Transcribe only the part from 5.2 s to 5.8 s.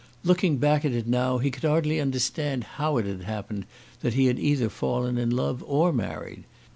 love